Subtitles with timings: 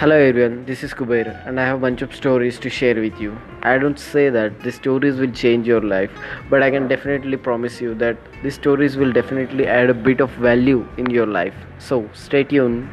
[0.00, 3.20] Hello everyone, this is Kubair and I have a bunch of stories to share with
[3.20, 3.36] you.
[3.62, 6.10] I don't say that the stories will change your life,
[6.48, 10.30] but I can definitely promise you that the stories will definitely add a bit of
[10.30, 11.52] value in your life.
[11.78, 12.88] So stay tuned.